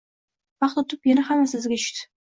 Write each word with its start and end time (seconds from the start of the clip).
Vaqt 0.65 0.81
o`tib, 0.83 1.05
yana 1.13 1.27
hammasi 1.31 1.61
iziga 1.63 1.83
tushdi 1.87 2.09